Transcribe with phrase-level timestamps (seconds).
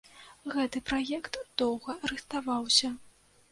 [0.55, 2.93] Гэты праект доўга рыхтаваўся.